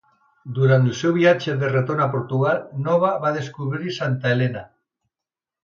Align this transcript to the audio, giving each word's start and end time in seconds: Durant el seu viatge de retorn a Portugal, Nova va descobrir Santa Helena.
Durant 0.59 0.87
el 0.91 0.95
seu 0.99 1.13
viatge 1.17 1.55
de 1.63 1.69
retorn 1.73 2.01
a 2.05 2.09
Portugal, 2.15 2.59
Nova 2.89 3.13
va 3.27 3.35
descobrir 3.39 3.97
Santa 4.01 4.33
Helena. 4.35 4.65